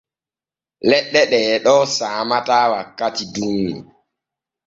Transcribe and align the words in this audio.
Leɗɗe 0.89 1.21
ɗee 1.31 1.53
ɗo 1.65 1.73
saamataa 1.97 2.65
wakkati 2.71 3.23
dunŋu. 3.33 3.77